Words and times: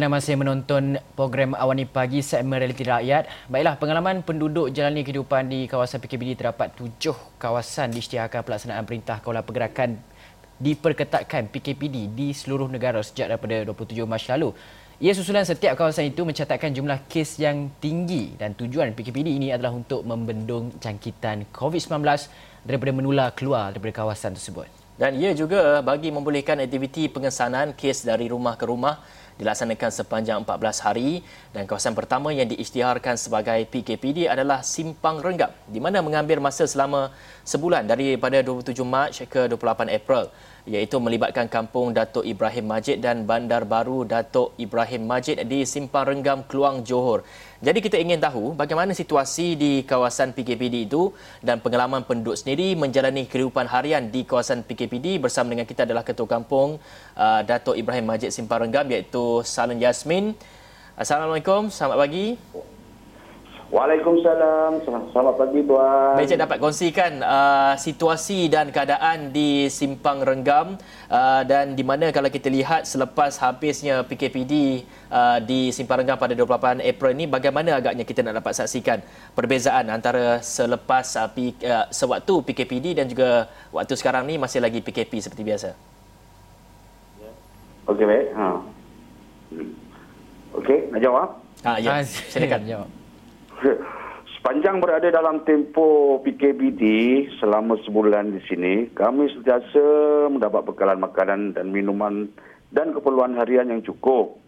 Anda 0.00 0.16
masih 0.16 0.32
menonton 0.40 0.96
program 1.12 1.52
Awani 1.52 1.84
Pagi 1.84 2.24
segmen 2.24 2.56
Realiti 2.56 2.88
Rakyat. 2.88 3.52
Baiklah, 3.52 3.76
pengalaman 3.76 4.24
penduduk 4.24 4.72
jalani 4.72 5.04
kehidupan 5.04 5.52
di 5.52 5.68
kawasan 5.68 6.00
PKBD 6.00 6.40
terdapat 6.40 6.72
tujuh 6.72 7.12
kawasan 7.36 7.92
diisytiharkan 7.92 8.40
pelaksanaan 8.40 8.88
Perintah 8.88 9.20
Kawalan 9.20 9.44
Pergerakan 9.44 10.00
diperketatkan 10.56 11.52
PKPD 11.52 12.16
di 12.16 12.32
seluruh 12.32 12.64
negara 12.72 13.04
sejak 13.04 13.28
daripada 13.28 13.60
27 13.60 14.08
Mac 14.08 14.24
lalu. 14.32 14.56
Ia 15.04 15.12
susulan 15.12 15.44
setiap 15.44 15.76
kawasan 15.76 16.08
itu 16.08 16.24
mencatatkan 16.24 16.72
jumlah 16.72 17.04
kes 17.04 17.36
yang 17.36 17.68
tinggi 17.76 18.40
dan 18.40 18.56
tujuan 18.56 18.96
PKPD 18.96 19.36
ini 19.36 19.52
adalah 19.52 19.76
untuk 19.76 20.00
membendung 20.08 20.72
jangkitan 20.80 21.52
COVID-19 21.52 22.00
daripada 22.64 22.92
menular 22.96 23.36
keluar 23.36 23.76
daripada 23.76 24.00
kawasan 24.00 24.32
tersebut. 24.32 24.79
Dan 25.00 25.16
ia 25.16 25.32
juga 25.32 25.80
bagi 25.80 26.12
membolehkan 26.12 26.60
aktiviti 26.60 27.08
pengesanan 27.08 27.72
kes 27.72 28.04
dari 28.04 28.28
rumah 28.28 28.52
ke 28.60 28.68
rumah 28.68 29.00
dilaksanakan 29.40 29.88
sepanjang 29.88 30.38
14 30.44 30.84
hari 30.84 31.24
dan 31.56 31.64
kawasan 31.64 31.96
pertama 31.96 32.28
yang 32.28 32.44
diisytiharkan 32.44 33.16
sebagai 33.16 33.64
PKPD 33.72 34.28
adalah 34.28 34.60
Simpang 34.60 35.24
Renggap 35.24 35.56
di 35.64 35.80
mana 35.80 36.04
mengambil 36.04 36.44
masa 36.44 36.68
selama 36.68 37.08
sebulan 37.48 37.88
daripada 37.88 38.44
27 38.44 38.76
Mac 38.84 39.16
ke 39.16 39.48
28 39.48 39.88
April 39.88 40.28
iaitu 40.68 41.00
melibatkan 41.00 41.48
kampung 41.48 41.96
Datuk 41.96 42.28
Ibrahim 42.28 42.68
Majid 42.68 43.00
dan 43.00 43.24
Bandar 43.24 43.64
Baru 43.64 44.04
Datuk 44.04 44.52
Ibrahim 44.60 45.08
Majid 45.08 45.40
di 45.48 45.64
Simpang 45.64 46.04
Renggam, 46.04 46.44
Keluang, 46.44 46.84
Johor. 46.84 47.24
Jadi 47.60 47.78
kita 47.84 48.00
ingin 48.00 48.16
tahu 48.16 48.56
bagaimana 48.56 48.96
situasi 48.96 49.52
di 49.52 49.84
kawasan 49.84 50.32
PKPD 50.32 50.88
itu 50.88 51.12
dan 51.44 51.60
pengalaman 51.60 52.00
penduduk 52.08 52.32
sendiri 52.32 52.72
menjalani 52.72 53.28
kehidupan 53.28 53.68
harian 53.68 54.08
di 54.08 54.24
kawasan 54.24 54.64
PKPD 54.64 55.20
bersama 55.20 55.52
dengan 55.52 55.68
kita 55.68 55.84
adalah 55.84 56.00
Ketua 56.00 56.24
Kampung 56.24 56.80
uh, 57.20 57.40
Datuk 57.44 57.76
Ibrahim 57.76 58.08
Majid 58.08 58.32
Simpang 58.32 58.64
Renggam 58.64 58.88
iaitu 58.88 59.44
Salun 59.44 59.76
Yasmin. 59.76 60.32
Assalamualaikum, 60.96 61.68
selamat 61.68 61.96
pagi. 62.00 62.26
Waalaikumsalam. 63.70 64.82
Selamat 65.14 65.34
pagi 65.38 65.62
tuan. 65.62 66.18
Baik, 66.18 66.34
dapat 66.34 66.58
kongsikan 66.58 67.22
uh, 67.22 67.78
situasi 67.78 68.50
dan 68.50 68.74
keadaan 68.74 69.30
di 69.30 69.70
Simpang 69.70 70.26
Renggam 70.26 70.74
uh, 71.06 71.42
dan 71.46 71.78
di 71.78 71.86
mana 71.86 72.10
kalau 72.10 72.26
kita 72.26 72.50
lihat 72.50 72.82
selepas 72.82 73.38
habisnya 73.38 74.02
PKPD 74.02 74.82
uh, 75.06 75.38
di 75.38 75.70
Simpang 75.70 76.02
Renggam 76.02 76.18
pada 76.18 76.34
28 76.34 76.82
April 76.82 77.10
ini 77.14 77.30
bagaimana 77.30 77.78
agaknya 77.78 78.02
kita 78.02 78.26
nak 78.26 78.42
dapat 78.42 78.58
saksikan 78.58 79.06
perbezaan 79.38 79.86
antara 79.86 80.42
selepas 80.42 81.06
uh, 81.14 81.30
P, 81.30 81.54
uh, 81.62 81.86
sewaktu 81.94 82.42
PKPD 82.50 82.98
dan 82.98 83.06
juga 83.06 83.46
waktu 83.70 83.94
sekarang 83.94 84.26
ni 84.26 84.34
masih 84.34 84.58
lagi 84.58 84.82
PKP 84.82 85.22
seperti 85.22 85.46
biasa. 85.46 85.78
Okey 87.86 88.02
baik. 88.02 88.26
Ha. 88.34 88.46
Okey, 90.58 90.78
nak 90.90 91.00
jawab? 91.06 91.28
Ha, 91.62 91.78
ya. 91.78 92.02
Silakan 92.02 92.66
jawab. 92.74 92.99
Sepanjang 94.40 94.80
berada 94.80 95.12
dalam 95.12 95.44
tempoh 95.44 96.24
PKBD 96.24 96.82
selama 97.36 97.76
sebulan 97.84 98.32
di 98.32 98.40
sini, 98.48 98.88
kami 98.96 99.28
sentiasa 99.36 99.84
mendapat 100.32 100.64
bekalan 100.64 100.96
makanan 100.96 101.52
dan 101.52 101.68
minuman 101.68 102.32
dan 102.72 102.96
keperluan 102.96 103.36
harian 103.36 103.68
yang 103.68 103.84
cukup. 103.84 104.40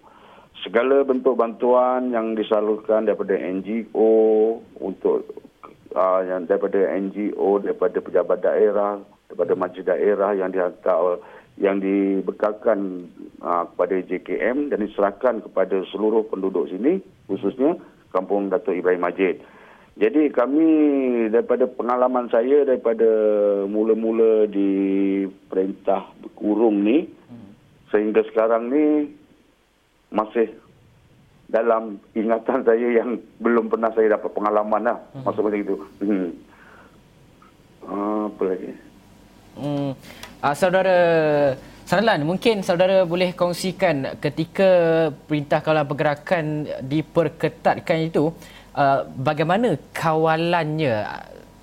Segala 0.64 1.04
bentuk 1.04 1.36
bantuan 1.36 2.08
yang 2.08 2.32
disalurkan 2.32 3.04
daripada 3.04 3.36
NGO 3.36 4.62
untuk 4.80 5.28
uh, 5.92 6.20
yang 6.24 6.48
daripada 6.48 6.88
NGO, 6.96 7.60
daripada 7.60 8.00
pejabat 8.00 8.38
daerah, 8.40 8.96
daripada 9.28 9.52
majlis 9.58 9.84
daerah 9.84 10.32
yang 10.32 10.48
dihantar 10.54 11.20
yang 11.60 11.84
dibekalkan 11.84 13.12
uh, 13.44 13.68
kepada 13.68 14.00
JKM 14.08 14.72
dan 14.72 14.78
diserahkan 14.80 15.44
kepada 15.44 15.84
seluruh 15.92 16.24
penduduk 16.32 16.64
sini 16.72 17.04
khususnya 17.28 17.76
kampung 18.12 18.52
Datuk 18.52 18.76
Ibrahim 18.76 19.02
Majid. 19.02 19.40
Jadi 19.92 20.32
kami 20.32 20.68
daripada 21.28 21.68
pengalaman 21.68 22.28
saya 22.32 22.64
daripada 22.64 23.04
mula-mula 23.68 24.48
di 24.48 24.70
perintah 25.52 26.08
berkurung 26.24 26.80
ni 26.80 27.04
hmm. 27.04 27.50
sehingga 27.92 28.24
sekarang 28.32 28.72
ni 28.72 29.12
masih 30.08 30.48
dalam 31.52 32.00
ingatan 32.16 32.64
saya 32.68 33.04
yang 33.04 33.20
belum 33.36 33.68
pernah 33.68 33.92
saya 33.92 34.16
dapat 34.16 34.32
pengalaman 34.32 34.82
lah 34.88 34.98
hmm. 35.12 35.22
masa 35.28 35.40
macam 35.44 35.60
itu. 35.60 35.76
Hmm. 36.00 36.30
Uh, 37.84 38.24
apa 38.32 38.42
lagi? 38.48 38.70
Hmm. 39.60 39.90
Uh, 40.40 40.54
saudara 40.56 40.96
Sarlan, 41.92 42.24
mungkin 42.24 42.64
saudara 42.64 43.04
boleh 43.04 43.36
kongsikan 43.36 44.16
ketika 44.16 44.70
perintah 45.28 45.60
kawalan 45.60 45.84
pergerakan 45.84 46.44
diperketatkan 46.88 48.08
itu, 48.08 48.32
uh, 48.72 49.04
bagaimana 49.12 49.76
kawalannya? 49.92 51.04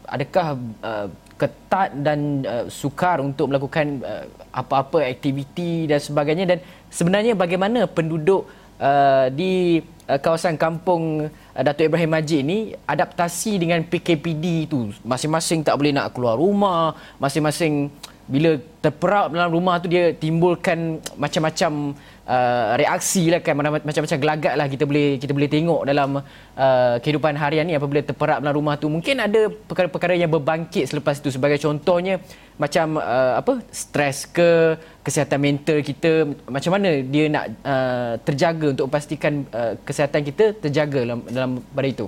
Adakah 0.06 0.54
uh, 0.86 1.10
ketat 1.34 1.98
dan 2.06 2.46
uh, 2.46 2.70
sukar 2.70 3.26
untuk 3.26 3.50
melakukan 3.50 4.06
uh, 4.06 4.30
apa-apa 4.54 5.02
aktiviti 5.10 5.90
dan 5.90 5.98
sebagainya? 5.98 6.46
Dan 6.46 6.62
sebenarnya 6.94 7.34
bagaimana 7.34 7.90
penduduk 7.90 8.46
uh, 8.78 9.34
di 9.34 9.82
uh, 9.82 10.20
kawasan 10.22 10.62
kampung 10.62 11.26
uh, 11.26 11.62
Datuk 11.66 11.90
Ibrahim 11.90 12.14
Majid 12.14 12.46
ini 12.46 12.78
adaptasi 12.86 13.58
dengan 13.58 13.82
PKPD 13.82 14.70
itu? 14.70 14.94
Masing-masing 15.02 15.66
tak 15.66 15.74
boleh 15.74 15.90
nak 15.90 16.14
keluar 16.14 16.38
rumah, 16.38 16.94
masing-masing 17.18 17.90
bila 18.30 18.62
terperap 18.78 19.34
dalam 19.34 19.50
rumah 19.50 19.82
tu 19.82 19.90
dia 19.90 20.14
timbulkan 20.14 21.02
macam-macam 21.18 21.98
uh, 22.30 22.78
reaksi 22.78 23.26
lah 23.34 23.42
kan. 23.42 23.58
Macam-macam 23.58 24.18
gelagat 24.22 24.54
lah 24.54 24.70
kita 24.70 24.86
boleh 24.86 25.18
kita 25.18 25.34
boleh 25.34 25.50
tengok 25.50 25.82
dalam 25.90 26.22
uh, 26.22 26.96
kehidupan 27.02 27.34
harian 27.42 27.66
ni. 27.66 27.74
Apabila 27.74 28.06
terperap 28.06 28.38
dalam 28.38 28.54
rumah 28.54 28.78
tu 28.78 28.86
mungkin 28.86 29.18
ada 29.18 29.50
perkara-perkara 29.50 30.14
yang 30.14 30.30
berbangkit 30.30 30.86
selepas 30.86 31.18
itu 31.18 31.34
sebagai 31.34 31.58
contohnya 31.58 32.22
macam 32.62 33.02
uh, 33.02 33.42
apa 33.42 33.66
stres 33.74 34.30
ke 34.30 34.78
kesihatan 35.02 35.40
mental 35.42 35.82
kita 35.82 36.30
macam 36.46 36.72
mana 36.78 37.02
dia 37.02 37.26
nak 37.34 37.46
uh, 37.66 38.14
terjaga 38.22 38.78
untuk 38.78 38.94
pastikan 38.94 39.42
uh, 39.50 39.74
kesihatan 39.82 40.22
kita 40.22 40.54
terjaga 40.54 41.02
dalam 41.02 41.20
dalam 41.26 41.52
pada 41.74 41.88
itu? 41.90 42.08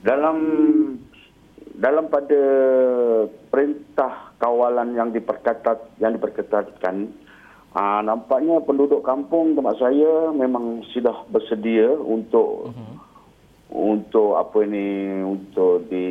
Dalam 0.00 0.36
dalam 1.80 2.12
pada 2.12 2.42
perintah 3.48 4.36
kawalan 4.36 4.92
yang 4.92 5.08
diperketat 5.16 5.96
yang 5.96 6.12
diperketatkan 6.12 7.08
aa, 7.72 8.04
nampaknya 8.04 8.60
penduduk 8.60 9.00
kampung 9.00 9.56
tempat 9.56 9.80
saya 9.80 10.28
memang 10.36 10.84
sudah 10.92 11.24
bersedia 11.32 11.88
untuk 11.96 12.68
uh-huh. 12.68 12.94
untuk 13.72 14.36
apa 14.36 14.60
ini 14.60 15.24
untuk 15.24 15.88
di 15.88 16.06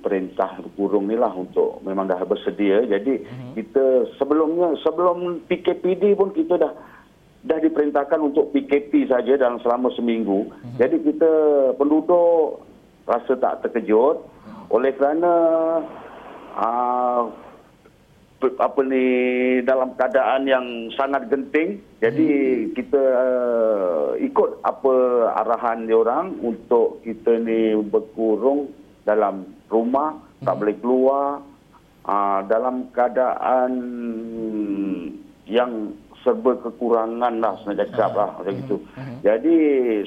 perintah 0.00 0.56
kurung 0.72 1.12
ni 1.12 1.20
lah 1.20 1.36
untuk 1.36 1.84
memang 1.84 2.08
dah 2.08 2.24
bersedia 2.24 2.88
jadi 2.88 3.20
uh-huh. 3.20 3.52
kita 3.60 3.84
sebelumnya 4.16 4.72
sebelum 4.80 5.44
PKPD 5.52 6.16
pun 6.16 6.32
kita 6.32 6.56
dah 6.56 6.72
dah 7.44 7.58
diperintahkan 7.60 8.24
untuk 8.24 8.56
PKP 8.56 9.04
saja 9.04 9.36
dalam 9.36 9.60
selama 9.60 9.92
seminggu 9.92 10.48
uh-huh. 10.48 10.80
jadi 10.80 10.96
kita 10.96 11.30
penduduk 11.76 12.64
rasa 13.04 13.36
tak 13.36 13.68
terkejut 13.68 14.31
oleh 14.72 14.92
kerana 14.96 15.32
uh, 16.56 17.22
apa 18.42 18.80
ni 18.82 19.04
dalam 19.62 19.94
keadaan 19.94 20.50
yang 20.50 20.66
sangat 20.98 21.30
genting 21.30 21.78
jadi 22.02 22.30
hmm. 22.66 22.74
kita 22.74 23.02
uh, 23.14 24.18
ikut 24.18 24.58
apa 24.66 24.94
arahan 25.44 25.86
dia 25.86 25.94
orang 25.94 26.34
untuk 26.42 26.98
kita 27.06 27.38
ni 27.38 27.78
berkurung 27.86 28.74
dalam 29.06 29.46
rumah 29.70 30.18
hmm. 30.18 30.42
tak 30.48 30.58
boleh 30.58 30.76
keluar 30.82 31.26
uh, 32.08 32.40
dalam 32.50 32.90
keadaan 32.90 33.70
yang 35.46 35.94
serba 36.26 36.54
kekurangan 36.66 37.38
lah 37.38 37.54
sebenarnya 37.62 37.86
cakap 37.94 38.12
lah 38.14 38.30
macam 38.40 38.54
hmm. 38.58 38.62
itu 38.66 38.76
hmm. 38.98 39.16
jadi 39.22 39.56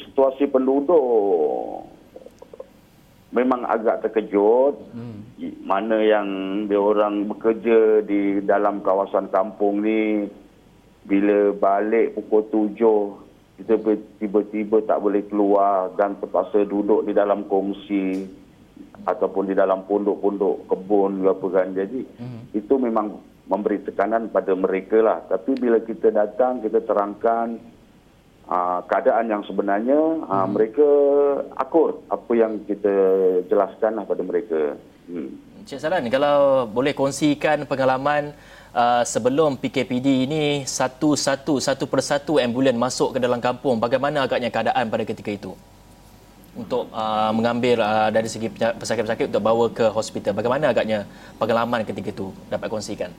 situasi 0.03 0.43
penduduk 0.51 1.03
memang 3.35 3.67
agak 3.67 4.07
terkejut 4.07 4.79
hmm. 4.95 5.19
mana 5.67 5.99
yang 5.99 6.27
dia 6.71 6.79
orang 6.79 7.27
bekerja 7.27 7.99
di 8.07 8.39
dalam 8.47 8.79
kawasan 8.79 9.27
kampung 9.27 9.83
ni 9.83 10.31
bila 11.03 11.51
balik 11.51 12.15
pukul 12.15 12.47
tujuh 12.49 13.01
kita 13.59 13.75
tiba-tiba 14.19 14.83
tak 14.87 15.03
boleh 15.03 15.23
keluar 15.27 15.91
dan 15.99 16.15
terpaksa 16.19 16.63
duduk 16.63 17.07
di 17.07 17.11
dalam 17.11 17.47
kongsi 17.51 18.23
ataupun 19.05 19.51
di 19.51 19.55
dalam 19.55 19.83
pondok-pondok 19.85 20.71
kebun 20.71 21.27
apa 21.27 21.45
kan 21.51 21.75
jadi 21.75 22.01
hmm. 22.07 22.55
itu 22.55 22.73
memang 22.79 23.19
memberi 23.45 23.83
tekanan 23.83 24.31
pada 24.31 24.55
mereka 24.57 24.97
lah 25.03 25.19
tapi 25.27 25.59
bila 25.59 25.77
kita 25.83 26.09
datang 26.09 26.63
kita 26.63 26.81
terangkan 26.81 27.59
uh, 28.49 28.79
keadaan 28.85 29.25
yang 29.29 29.43
sebenarnya 29.45 29.99
uh, 30.25 30.45
hmm. 30.45 30.49
mereka 30.53 30.89
akur 31.57 32.01
apa 32.09 32.31
yang 32.33 32.61
kita 32.65 32.93
jelaskan 33.49 34.01
pada 34.05 34.23
mereka. 34.25 34.77
Hmm. 35.09 35.37
Cik 35.65 35.81
Salan, 35.81 36.05
kalau 36.13 36.69
boleh 36.69 36.93
kongsikan 36.93 37.65
pengalaman 37.65 38.37
uh, 38.75 39.03
sebelum 39.07 39.57
PKPD 39.57 40.27
ini 40.29 40.43
satu-satu 40.67 41.57
satu 41.57 41.85
persatu 41.89 42.37
ambulan 42.37 42.75
masuk 42.75 43.17
ke 43.17 43.19
dalam 43.23 43.39
kampung 43.41 43.81
bagaimana 43.81 44.27
agaknya 44.27 44.51
keadaan 44.53 44.85
pada 44.91 45.03
ketika 45.07 45.31
itu 45.33 45.51
untuk 46.55 46.87
uh, 46.91 47.31
mengambil 47.35 47.83
uh, 47.83 48.09
dari 48.11 48.31
segi 48.31 48.47
pesakit-pesakit 48.51 49.27
untuk 49.31 49.43
bawa 49.43 49.65
ke 49.71 49.89
hospital 49.91 50.31
bagaimana 50.37 50.71
agaknya 50.71 51.03
pengalaman 51.35 51.83
ketika 51.83 52.11
itu 52.11 52.27
dapat 52.47 52.67
kongsikan 52.71 53.11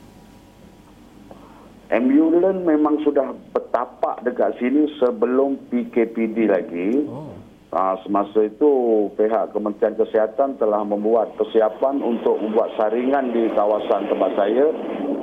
Ambulan 1.87 2.67
memang 2.67 2.99
sudah 3.07 3.31
bertapak 3.55 4.27
dekat 4.27 4.59
sini 4.59 4.91
sebelum 4.99 5.55
PKPD 5.71 6.51
lagi. 6.51 7.07
Oh. 7.07 7.31
Uh, 7.77 7.95
semasa 8.07 8.47
itu 8.47 8.71
pihak 9.19 9.53
Kementerian 9.53 9.99
Kesihatan 9.99 10.57
telah 10.57 10.87
membuat 10.87 11.35
persiapan 11.37 11.99
untuk 11.99 12.39
membuat 12.41 12.73
saringan 12.79 13.31
di 13.31 13.53
kawasan 13.53 14.07
tempat 14.11 14.33
saya. 14.39 14.67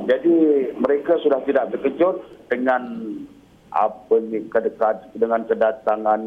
Jadi 0.07 0.35
mereka 0.77 1.17
sudah 1.23 1.39
tidak 1.47 1.71
terkejut 1.75 2.19
dengan 2.51 2.83
apa 3.73 4.15
ni 4.21 4.45
kedekat 4.53 5.09
dengan 5.17 5.49
kedatangan 5.49 6.21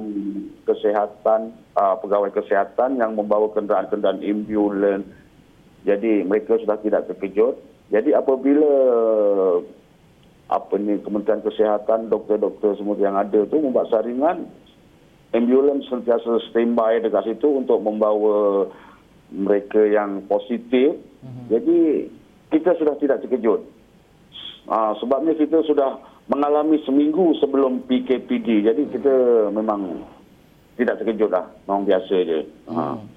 kesehatan 0.66 1.54
uh, 1.78 1.94
pegawai 2.02 2.34
kesihatan 2.34 2.98
yang 2.98 3.14
membawa 3.14 3.46
kenderaan-kenderaan 3.54 4.20
ambulan. 4.20 5.06
Jadi 5.86 6.26
mereka 6.26 6.58
sudah 6.58 6.76
tidak 6.82 7.06
terkejut. 7.06 7.54
Jadi 7.94 8.10
apabila 8.18 8.72
apa 10.46 10.78
ni 10.78 11.02
Kementerian 11.02 11.42
Kesihatan, 11.42 12.06
doktor-doktor 12.06 12.78
semua 12.78 12.94
yang 13.02 13.18
ada 13.18 13.42
tu 13.50 13.58
membuat 13.58 13.90
saringan 13.90 14.46
ambulans 15.34 15.84
sentiasa 15.90 16.38
standby 16.48 17.02
dekat 17.02 17.34
situ 17.34 17.50
untuk 17.50 17.82
membawa 17.82 18.70
mereka 19.34 19.82
yang 19.82 20.22
positif. 20.30 20.94
Uh-huh. 20.96 21.44
Jadi 21.50 22.06
kita 22.54 22.78
sudah 22.78 22.94
tidak 23.02 23.26
terkejut. 23.26 23.66
Uh, 24.66 24.94
sebabnya 25.02 25.34
kita 25.34 25.66
sudah 25.66 25.98
mengalami 26.30 26.78
seminggu 26.86 27.34
sebelum 27.42 27.82
PKPD. 27.90 28.70
Jadi 28.70 28.82
kita 28.94 29.14
memang 29.50 30.06
tidak 30.78 31.02
terkejut 31.02 31.30
lah. 31.30 31.50
Memang 31.66 31.82
biasa 31.90 32.14
je. 32.22 32.40
Uh-huh. 32.70 32.94
Uh. 32.94 33.15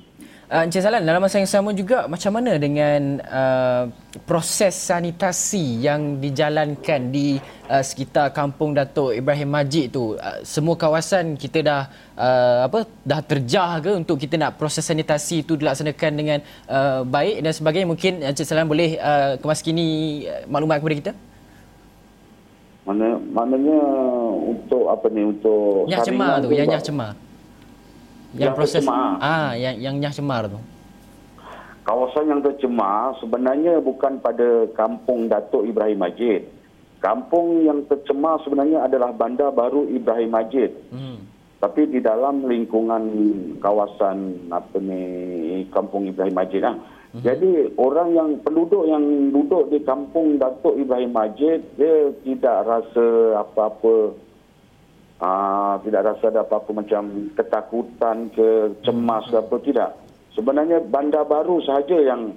Uh, 0.49 0.65
Encik 0.65 0.81
Salan, 0.81 1.05
dalam 1.05 1.21
masa 1.21 1.37
yang 1.37 1.45
sama 1.45 1.77
juga 1.77 2.09
macam 2.09 2.33
mana 2.33 2.57
dengan 2.57 3.21
uh, 3.21 3.85
proses 4.25 4.73
sanitasi 4.73 5.85
yang 5.85 6.17
dijalankan 6.17 7.13
di 7.13 7.37
uh, 7.69 7.85
sekitar 7.85 8.33
kampung 8.33 8.73
Datuk 8.73 9.13
Ibrahim 9.13 9.45
Majid 9.45 9.93
tu? 9.93 10.17
Uh, 10.17 10.41
semua 10.41 10.73
kawasan 10.73 11.37
kita 11.37 11.61
dah 11.61 11.81
uh, 12.17 12.65
apa 12.65 12.81
dah 13.05 13.21
terjah 13.21 13.77
ke 13.77 13.93
untuk 13.93 14.17
kita 14.17 14.41
nak 14.41 14.57
proses 14.57 14.81
sanitasi 14.81 15.45
itu 15.45 15.53
dilaksanakan 15.53 16.11
dengan 16.17 16.41
uh, 16.65 17.05
baik 17.05 17.45
dan 17.45 17.53
sebagainya? 17.53 17.85
Mungkin 17.85 18.25
Encik 18.25 18.49
Salan 18.49 18.65
boleh 18.65 18.97
uh, 18.97 19.37
kemaskini 19.37 20.25
maklumat 20.49 20.81
kepada 20.81 20.95
kita? 20.97 21.11
Mana 22.89 23.21
maknanya 23.21 23.79
untuk 24.33 24.89
apa 24.89 25.13
ni 25.13 25.29
untuk 25.29 25.85
Nyah 25.85 26.01
cemar 26.01 26.41
tu, 26.41 26.49
yang 26.57 26.65
nyah 26.65 26.81
cemar 26.81 27.28
yang, 28.37 28.51
yang 28.51 28.53
proses 28.53 28.85
tercemar. 28.85 29.17
ah 29.21 29.51
yang 29.57 29.75
yang 29.81 29.95
nyah 29.97 30.13
cemar 30.13 30.43
tu 30.45 30.59
kawasan 31.89 32.29
yang 32.29 32.41
tercemar 32.45 33.17
sebenarnya 33.17 33.81
bukan 33.81 34.21
pada 34.21 34.69
kampung 34.77 35.25
Datuk 35.25 35.65
Ibrahim 35.65 36.05
Majid 36.05 36.45
kampung 37.01 37.65
yang 37.65 37.87
tercemar 37.89 38.37
sebenarnya 38.45 38.85
adalah 38.85 39.09
bandar 39.15 39.49
baru 39.49 39.89
Ibrahim 39.89 40.29
Majid 40.29 40.69
hmm. 40.93 41.17
tapi 41.57 41.89
di 41.89 41.97
dalam 42.03 42.45
lingkungan 42.45 43.03
kawasan 43.57 44.51
apa 44.53 44.77
ni 44.77 45.01
kampung 45.73 46.05
Ibrahim 46.05 46.35
Majid 46.37 46.61
lah 46.61 46.77
hmm. 46.77 47.23
jadi 47.25 47.73
orang 47.81 48.13
yang 48.13 48.29
penduduk 48.45 48.85
yang 48.85 49.33
duduk 49.33 49.73
di 49.73 49.81
kampung 49.81 50.37
Datuk 50.37 50.77
Ibrahim 50.77 51.09
Majid 51.09 51.65
dia 51.79 52.13
tidak 52.21 52.57
rasa 52.69 53.07
apa-apa 53.41 54.28
uh, 55.19 55.75
tidak 55.83 56.01
rasa 56.15 56.25
ada 56.31 56.41
apa-apa 56.47 56.71
macam 56.73 57.31
ketakutan 57.35 58.31
ke 58.33 58.47
cemas 58.83 59.27
ke 59.27 59.35
apa 59.37 59.55
tidak 59.61 59.89
sebenarnya 60.33 60.79
bandar 60.83 61.27
baru 61.27 61.59
sahaja 61.63 61.97
yang 61.99 62.33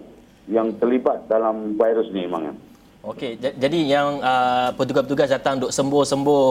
yang 0.50 0.74
terlibat 0.82 1.30
dalam 1.30 1.78
virus 1.78 2.10
ni 2.10 2.26
memang 2.26 2.54
Okey, 3.02 3.34
jadi 3.34 3.78
yang 3.82 4.22
uh, 4.22 4.70
petugas-petugas 4.78 5.26
datang 5.26 5.58
untuk 5.58 5.74
sembuh-sembuh 5.74 6.46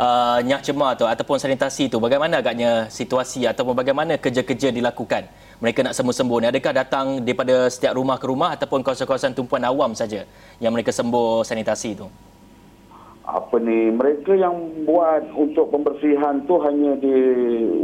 uh, 0.00 0.40
nyak 0.40 0.64
cemar 0.64 0.96
tu 0.96 1.04
ataupun 1.04 1.36
sanitasi 1.36 1.92
tu, 1.92 2.00
bagaimana 2.00 2.40
agaknya 2.40 2.88
situasi 2.88 3.44
ataupun 3.44 3.76
bagaimana 3.76 4.16
kerja-kerja 4.16 4.72
dilakukan? 4.72 5.28
Mereka 5.60 5.84
nak 5.84 5.92
sembuh-sembuh 5.92 6.38
ni, 6.40 6.46
adakah 6.48 6.72
datang 6.72 7.20
daripada 7.20 7.68
setiap 7.68 7.92
rumah 8.00 8.16
ke 8.16 8.24
rumah 8.32 8.56
ataupun 8.56 8.80
kawasan-kawasan 8.80 9.36
tumpuan 9.36 9.60
awam 9.60 9.92
saja 9.92 10.24
yang 10.56 10.72
mereka 10.72 10.88
sembuh 10.88 11.44
sanitasi 11.44 11.92
tu? 11.92 12.08
Apa 13.30 13.62
ni 13.62 13.94
mereka 13.94 14.34
yang 14.34 14.86
buat 14.86 15.30
untuk 15.38 15.70
pembersihan 15.70 16.42
tu 16.50 16.58
hanya 16.58 16.98
di 16.98 17.14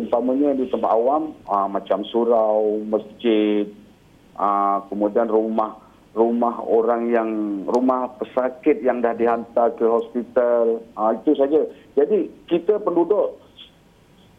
umpamanya 0.02 0.58
di 0.58 0.66
tempat 0.66 0.90
awam 0.90 1.34
aa, 1.46 1.64
ah, 1.64 1.66
macam 1.70 2.02
surau 2.10 2.82
masjid 2.90 3.70
aa, 4.34 4.46
ah, 4.46 4.76
kemudian 4.90 5.30
rumah 5.30 5.78
rumah 6.16 6.58
orang 6.64 7.12
yang 7.12 7.30
rumah 7.68 8.10
pesakit 8.18 8.82
yang 8.82 8.98
dah 8.98 9.14
dihantar 9.14 9.70
ke 9.78 9.86
hospital 9.86 10.82
aa, 10.98 11.14
itu 11.14 11.30
saja. 11.38 11.62
Jadi 11.94 12.26
kita 12.50 12.82
penduduk 12.82 13.38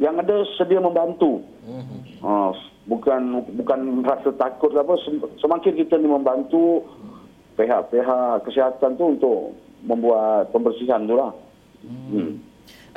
yang 0.04 0.20
ada 0.20 0.44
sedia 0.60 0.84
membantu. 0.84 1.40
Aa, 2.20 2.52
bukan 2.88 3.48
bukan 3.64 3.80
rasa 4.04 4.36
takut 4.36 4.76
apa 4.76 4.96
semakin 5.40 5.74
kita 5.76 6.00
ni 6.00 6.08
membantu 6.12 6.84
pihak-pihak 7.56 8.44
kesihatan 8.48 8.96
tu 8.96 9.06
untuk 9.18 9.67
membuat 9.84 10.50
pembersihan 10.54 11.04
tu 11.06 11.16
lah. 11.18 11.32
Hmm. 11.84 12.10
hmm. 12.14 12.32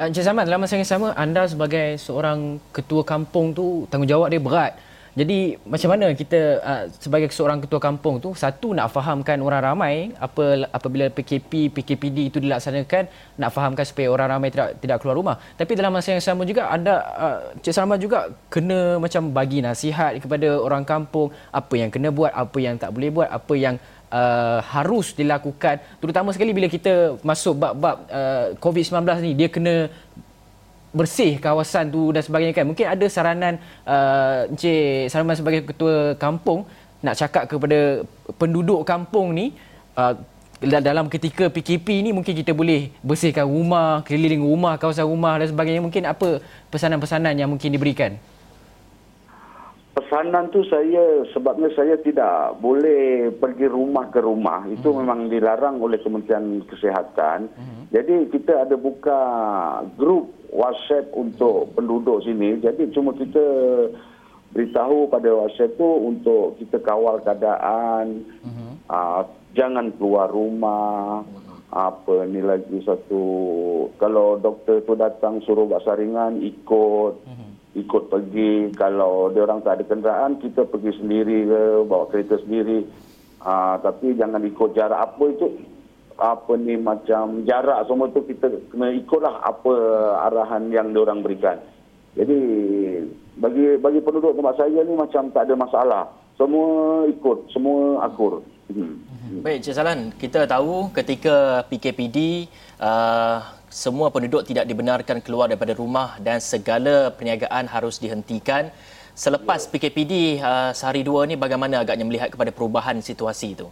Encik 0.01 0.25
Zaman, 0.25 0.49
dalam 0.49 0.65
masa 0.65 0.81
yang 0.81 0.89
sama, 0.89 1.13
anda 1.13 1.45
sebagai 1.45 2.01
seorang 2.01 2.57
ketua 2.73 3.05
kampung 3.05 3.53
tu, 3.53 3.85
tanggungjawab 3.93 4.33
dia 4.33 4.41
berat. 4.41 4.73
Jadi 5.11 5.59
macam 5.67 5.91
mana 5.91 6.15
kita 6.15 6.63
uh, 6.63 6.85
sebagai 7.03 7.35
seorang 7.35 7.59
ketua 7.59 7.83
kampung 7.83 8.23
tu 8.23 8.31
satu 8.31 8.71
nak 8.71 8.95
fahamkan 8.95 9.43
orang 9.43 9.63
ramai 9.75 9.95
apa 10.23 10.71
apabila 10.71 11.11
PKP 11.11 11.75
PKPD 11.75 12.31
itu 12.31 12.39
dilaksanakan 12.39 13.11
nak 13.35 13.51
fahamkan 13.51 13.83
supaya 13.83 14.07
orang 14.07 14.39
ramai 14.39 14.55
tidak 14.55 14.79
tidak 14.79 15.03
keluar 15.03 15.19
rumah. 15.19 15.37
Tapi 15.59 15.75
dalam 15.75 15.91
masa 15.91 16.15
yang 16.15 16.23
sama 16.23 16.47
juga 16.47 16.71
anda 16.71 17.03
uh, 17.19 17.39
Cik 17.59 17.75
Salma 17.75 17.99
juga 17.99 18.31
kena 18.47 19.03
macam 19.03 19.35
bagi 19.35 19.59
nasihat 19.59 20.15
kepada 20.23 20.63
orang 20.63 20.87
kampung 20.87 21.35
apa 21.51 21.75
yang 21.75 21.91
kena 21.91 22.15
buat, 22.15 22.31
apa 22.31 22.59
yang 22.63 22.79
tak 22.79 22.95
boleh 22.95 23.11
buat, 23.11 23.29
apa 23.29 23.55
yang 23.59 23.83
uh, 24.11 24.59
harus 24.61 25.15
dilakukan 25.17 25.81
terutama 26.03 26.35
sekali 26.35 26.53
bila 26.53 26.67
kita 26.67 27.17
masuk 27.25 27.57
bab-bab 27.57 27.97
uh, 28.11 28.55
COVID-19 28.59 29.01
ni 29.25 29.33
dia 29.33 29.49
kena 29.49 29.89
bersih 30.91 31.39
kawasan 31.39 31.87
tu 31.89 32.11
dan 32.11 32.23
sebagainya 32.23 32.55
kan 32.55 32.67
mungkin 32.67 32.87
ada 32.91 33.07
saranan 33.07 33.63
uh, 33.87 34.51
Encik 34.51 35.07
Salman 35.09 35.39
sebagai 35.39 35.63
ketua 35.71 36.19
kampung 36.19 36.67
nak 37.01 37.15
cakap 37.17 37.47
kepada 37.47 38.05
penduduk 38.37 38.83
kampung 38.83 39.33
ni 39.33 39.55
uh, 39.95 40.19
dalam 40.61 41.09
ketika 41.09 41.49
PKP 41.49 42.05
ni 42.05 42.11
mungkin 42.13 42.37
kita 42.37 42.53
boleh 42.53 42.93
bersihkan 43.01 43.49
rumah, 43.49 44.05
keliling 44.05 44.45
rumah, 44.45 44.77
kawasan 44.77 45.09
rumah 45.09 45.41
dan 45.41 45.49
sebagainya. 45.49 45.81
Mungkin 45.81 46.05
apa 46.05 46.45
pesanan-pesanan 46.69 47.33
yang 47.33 47.49
mungkin 47.49 47.73
diberikan? 47.73 48.21
Pesanan 50.01 50.49
tu 50.49 50.65
saya 50.65 51.29
sebabnya 51.37 51.69
saya 51.77 52.01
tidak 52.01 52.57
boleh 52.65 53.29
pergi 53.37 53.69
rumah 53.69 54.09
ke 54.09 54.25
rumah. 54.25 54.65
Itu 54.73 54.91
hmm. 54.91 54.97
memang 55.05 55.21
dilarang 55.29 55.77
oleh 55.77 56.01
Kementerian 56.01 56.65
Kesihatan. 56.65 57.53
Hmm. 57.53 57.85
jadi 57.93 58.33
kita 58.33 58.65
ada 58.65 58.81
buka 58.81 59.21
grup 60.01 60.33
WhatsApp 60.49 61.13
untuk 61.13 61.77
penduduk 61.77 62.25
sini. 62.25 62.57
Jadi 62.65 62.89
cuma 62.97 63.13
kita 63.13 63.45
beritahu 64.57 65.13
pada 65.13 65.29
WhatsApp 65.29 65.77
tu 65.77 65.89
untuk 66.09 66.57
kita 66.57 66.81
kawal 66.81 67.21
keadaan. 67.21 68.25
Hmm. 68.41 68.81
uh, 68.89 69.29
jangan 69.53 69.93
keluar 70.01 70.33
rumah. 70.33 71.21
Hmm. 71.21 71.49
apa 71.71 72.27
ni 72.27 72.43
lagi 72.43 72.83
satu. 72.83 73.23
Kalau 74.01 74.41
doktor 74.43 74.83
tu 74.83 74.99
datang 74.99 75.39
suruh 75.47 75.71
buat 75.71 75.87
saringan 75.87 76.43
ikut. 76.43 77.15
Hmm 77.29 77.40
ikut 77.75 78.11
pergi. 78.11 78.75
Kalau 78.75 79.31
dia 79.31 79.47
orang 79.47 79.63
tak 79.63 79.81
ada 79.81 79.85
kenderaan 79.87 80.39
kita 80.43 80.67
pergi 80.67 80.93
sendiri 80.99 81.47
ke 81.47 81.61
bawa 81.87 82.05
kereta 82.11 82.39
sendiri. 82.43 82.87
Uh, 83.41 83.81
tapi 83.81 84.15
jangan 84.19 84.43
ikut 84.45 84.77
jarak 84.77 85.01
apa 85.01 85.25
itu. 85.31 85.49
Apa 86.21 86.53
ni 86.61 86.77
macam 86.77 87.49
jarak 87.49 87.89
semua 87.89 88.13
tu 88.13 88.21
kita 88.29 88.53
kena 88.69 88.93
ikutlah 88.93 89.41
apa 89.41 89.73
arahan 90.29 90.69
yang 90.69 90.93
dia 90.93 91.01
orang 91.01 91.25
berikan. 91.25 91.57
Jadi 92.13 92.39
bagi 93.41 93.81
bagi 93.81 94.01
penduduk 94.05 94.37
tempat 94.37 94.61
saya 94.61 94.85
ni 94.85 94.93
macam 94.93 95.33
tak 95.33 95.49
ada 95.49 95.55
masalah. 95.57 96.05
Semua 96.37 97.09
ikut 97.09 97.49
semua 97.53 98.05
akur. 98.05 98.45
Hmm. 98.71 99.03
baik 99.43 99.67
Cik 99.67 99.75
Salan 99.75 100.15
kita 100.15 100.47
tahu 100.47 100.95
ketika 100.95 101.67
PKPD 101.67 102.47
uh, 102.79 103.43
semua 103.71 104.11
penduduk 104.11 104.43
tidak 104.45 104.67
dibenarkan 104.67 105.23
keluar 105.23 105.47
daripada 105.47 105.73
rumah 105.79 106.19
dan 106.19 106.43
segala 106.43 107.15
perniagaan 107.15 107.71
harus 107.71 108.03
dihentikan. 108.03 108.75
Selepas 109.15 109.71
PKPD 109.71 110.43
uh, 110.43 110.75
sehari 110.75 111.07
dua 111.07 111.25
ini 111.25 111.39
bagaimana 111.39 111.81
agaknya 111.81 112.05
melihat 112.05 112.29
kepada 112.35 112.51
perubahan 112.51 112.99
situasi 112.99 113.55
itu? 113.55 113.71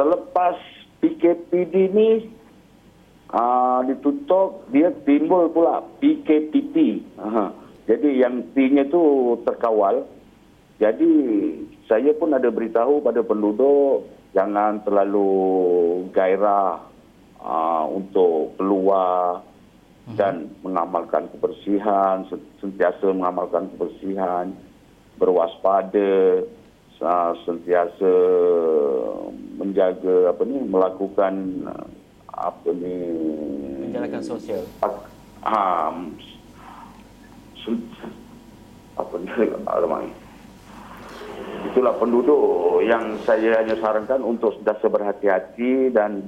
selepas 0.00 0.56
PKPD 1.04 1.74
ni 1.92 2.10
uh, 3.36 3.84
ditutup, 3.84 4.64
dia 4.72 4.88
timbul 5.04 5.52
pula 5.52 5.84
PKPT. 6.00 7.04
Uh, 7.20 7.52
jadi 7.84 8.24
yang 8.26 8.40
T-nya 8.56 8.88
tu 8.88 9.36
terkawal. 9.44 10.08
Jadi 10.80 11.12
saya 11.84 12.16
pun 12.16 12.32
ada 12.32 12.48
beritahu 12.48 13.04
pada 13.04 13.20
penduduk 13.20 14.08
jangan 14.32 14.80
terlalu 14.80 15.28
gairah 16.16 16.80
uh, 17.40 17.84
untuk 17.90 18.56
keluar 18.56 19.40
uh-huh. 19.40 20.16
dan 20.16 20.52
mengamalkan 20.64 21.28
kebersihan, 21.34 22.24
sentiasa 22.60 23.10
mengamalkan 23.12 23.68
kebersihan, 23.74 24.52
berwaspada, 25.16 26.44
uh, 27.00 27.32
sentiasa 27.44 28.12
menjaga 29.60 30.32
apa 30.32 30.42
ni 30.48 30.56
melakukan 30.64 31.34
uh, 31.68 31.86
apa 32.32 32.68
ni 32.72 32.96
menjalankan 33.88 34.22
sosial. 34.24 34.64
Ah, 35.44 35.92
um, 35.92 36.16
apa 38.96 39.14
ni 39.20 39.30
alamak 39.68 40.10
itulah 41.70 41.94
penduduk 42.00 42.82
yang 42.84 43.16
saya 43.24 43.60
hanya 43.60 43.76
sarankan 43.78 44.24
untuk 44.24 44.56
sentiasa 44.60 44.86
berhati-hati 44.88 45.92
dan 45.92 46.24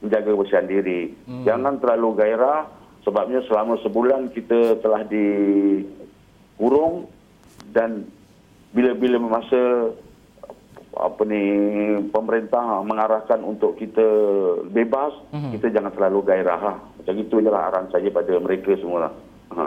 menjaga 0.00 0.32
kebersihan 0.32 0.68
diri. 0.68 1.12
Hmm. 1.28 1.44
Jangan 1.44 1.80
terlalu 1.80 2.16
gairah 2.16 2.68
sebabnya 3.04 3.40
selama 3.48 3.76
sebulan 3.84 4.32
kita 4.32 4.80
telah 4.80 5.04
dikurung 5.08 7.08
dan 7.72 8.04
bila-bila 8.72 9.40
masa 9.40 9.92
apa 10.90 11.22
ni 11.22 11.42
pemerintah 12.10 12.82
mengarahkan 12.82 13.40
untuk 13.46 13.78
kita 13.78 14.04
bebas, 14.68 15.14
hmm. 15.30 15.54
kita 15.54 15.70
jangan 15.70 15.94
terlalu 15.94 16.26
gairah. 16.26 16.58
Ha. 16.58 16.72
Macam 17.00 17.14
itu 17.14 17.34
adalah 17.38 17.70
arahan 17.70 17.88
saya 17.94 18.10
pada 18.10 18.34
mereka 18.42 18.74
semua. 18.76 19.08
Ha. 19.54 19.64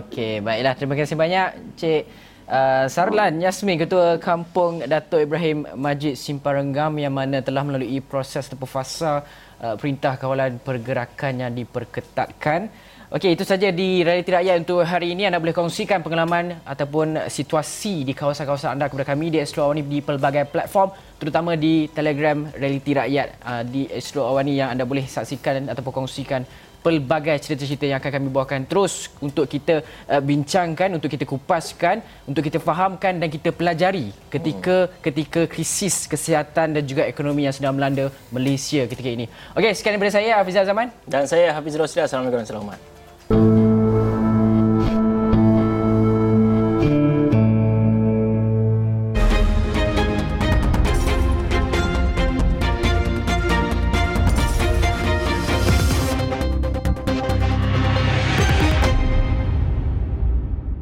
Okey, 0.00 0.40
baiklah. 0.40 0.74
Terima 0.78 0.94
kasih 0.96 1.18
banyak 1.18 1.48
Cik 1.76 2.02
Uh, 2.46 2.86
Sarlan 2.86 3.42
Yasmin 3.42 3.74
Ketua 3.74 4.22
Kampung 4.22 4.78
Datuk 4.86 5.18
Ibrahim 5.18 5.66
Majid 5.74 6.14
Simpanrenggam 6.14 6.94
yang 6.94 7.10
mana 7.10 7.42
telah 7.42 7.66
melalui 7.66 7.98
proses 7.98 8.46
ataupun 8.46 8.70
fasa 8.70 9.26
uh, 9.58 9.74
perintah 9.74 10.14
kawalan 10.14 10.62
pergerakan 10.62 11.42
yang 11.42 11.50
diperketatkan. 11.50 12.70
Okey, 13.10 13.34
itu 13.34 13.42
saja 13.42 13.74
di 13.74 14.06
Realiti 14.06 14.30
Rakyat 14.30 14.62
untuk 14.62 14.86
hari 14.86 15.18
ini. 15.18 15.26
Anda 15.26 15.42
boleh 15.42 15.54
kongsikan 15.58 16.06
pengalaman 16.06 16.62
ataupun 16.62 17.26
situasi 17.26 18.06
di 18.06 18.14
kawasan-kawasan 18.14 18.78
anda 18.78 18.90
kepada 18.90 19.10
kami 19.10 19.34
di 19.34 19.42
Astro 19.42 19.66
Awani 19.66 19.82
di 19.82 19.98
pelbagai 19.98 20.46
platform 20.46 20.94
terutama 21.18 21.58
di 21.58 21.90
Telegram 21.90 22.46
Realiti 22.54 22.94
Rakyat 22.94 23.42
uh, 23.42 23.62
di 23.66 23.90
Astro 23.90 24.22
Awani 24.22 24.54
yang 24.54 24.70
anda 24.70 24.86
boleh 24.86 25.02
saksikan 25.02 25.66
ataupun 25.66 26.02
kongsikan 26.02 26.46
pelbagai 26.86 27.34
cerita-cerita 27.42 27.90
yang 27.90 27.98
akan 27.98 28.10
kami 28.14 28.28
bawakan 28.30 28.62
terus 28.70 29.10
untuk 29.18 29.50
kita 29.50 29.82
uh, 30.06 30.22
bincangkan, 30.22 30.94
untuk 30.94 31.10
kita 31.10 31.26
kupaskan, 31.26 31.98
untuk 32.30 32.46
kita 32.46 32.62
fahamkan 32.62 33.18
dan 33.18 33.26
kita 33.26 33.50
pelajari 33.50 34.14
ketika 34.30 34.86
hmm. 34.86 35.02
ketika 35.02 35.40
krisis 35.50 36.06
kesihatan 36.06 36.78
dan 36.78 36.82
juga 36.86 37.02
ekonomi 37.10 37.50
yang 37.50 37.54
sedang 37.58 37.74
melanda 37.74 38.06
Malaysia 38.30 38.86
ketika 38.86 39.10
ini. 39.10 39.26
Okey, 39.58 39.74
sekian 39.74 39.98
daripada 39.98 40.14
saya 40.14 40.38
Hafizah 40.38 40.62
Zaman 40.62 40.86
dan 41.10 41.26
saya 41.26 41.50
Hafiz 41.50 41.74
Rosli. 41.74 42.06
Assalamualaikum 42.06 42.38
warahmatullahi 42.38 42.70
wabarakatuh. 42.70 42.95